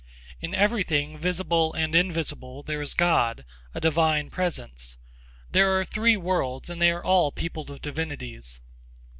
[0.39, 4.97] In everything, visible and invisible, there is God, a divine presence.
[5.51, 8.59] There are three worlds, and they are all peopled with divinities.